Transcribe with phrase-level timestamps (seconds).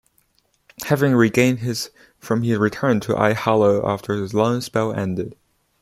[0.85, 5.35] Having regained his form he returned to Al-Hilal after the loan spell ended.